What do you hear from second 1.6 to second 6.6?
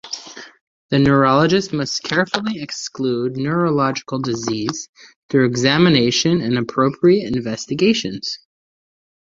must carefully exclude neurological disease, through examination and